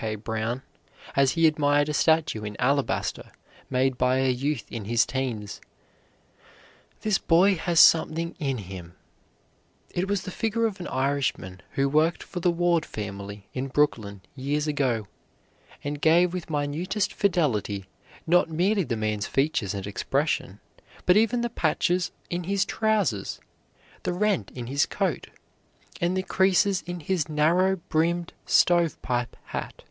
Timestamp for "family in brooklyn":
12.86-14.22